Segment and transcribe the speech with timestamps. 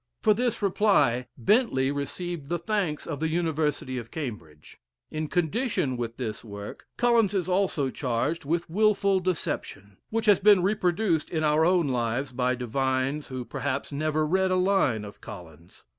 [0.23, 4.79] For this reply, Bentley received the thanks of the University of Cambridge.
[5.11, 10.63] In condition with this work, Collins is also charged with wilful deception which has been
[10.63, 15.85] reproduced in our own lives by devines who perhaps never read a line of Collins.